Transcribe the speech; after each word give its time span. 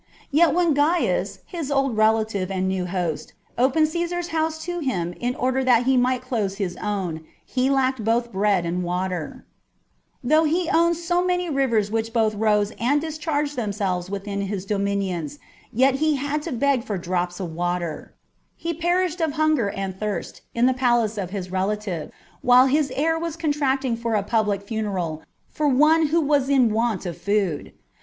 ^ 0.01 0.03
Yet 0.31 0.55
when 0.55 0.73
Gains,'* 0.73 1.41
his 1.45 1.69
old 1.69 1.95
relative 1.95 2.49
and 2.49 2.67
new 2.67 2.87
host, 2.87 3.33
opened 3.55 3.87
Caesar's 3.89 4.29
house 4.29 4.57
to 4.63 4.79
bim 4.79 5.13
in 5.13 5.35
order 5.35 5.63
that 5.63 5.83
he 5.83 5.95
might 5.95 6.23
close 6.23 6.55
his 6.55 6.75
own, 6.77 7.23
he 7.45 7.69
lacked 7.69 8.03
both 8.03 8.31
bread 8.31 8.65
and 8.65 8.81
water: 8.81 9.45
though 10.23 10.45
he 10.45 10.67
owned 10.73 10.97
so 10.97 11.23
many 11.23 11.51
rivers 11.51 11.91
which 11.91 12.13
both 12.13 12.33
rose 12.33 12.71
and 12.79 12.99
discharged 12.99 13.55
themselves 13.55 14.09
within 14.09 14.41
his 14.41 14.65
dominions, 14.65 15.37
yet 15.71 15.93
he 15.93 16.15
had 16.15 16.41
to 16.41 16.51
beg 16.51 16.83
for 16.83 16.97
drops 16.97 17.39
of 17.39 17.53
water: 17.53 18.15
he 18.55 18.73
perished 18.73 19.21
of 19.21 19.33
hunger 19.33 19.69
and 19.69 19.99
thirst 19.99 20.41
in 20.55 20.65
the 20.65 20.73
palace 20.73 21.15
of 21.15 21.29
his 21.29 21.49
rela 21.49 21.79
tive, 21.79 22.09
while 22.41 22.65
his 22.65 22.91
heir 22.95 23.19
was 23.19 23.37
contracting 23.37 23.95
for 23.95 24.15
a 24.15 24.23
public 24.23 24.63
funeral 24.63 25.21
for 25.51 25.67
one 25.67 26.07
who 26.07 26.21
was 26.21 26.49
in 26.49 26.73
want 26.73 27.05
of 27.05 27.15
food. 27.15 27.71